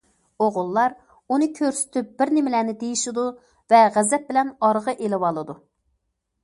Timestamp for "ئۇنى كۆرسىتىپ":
1.33-2.09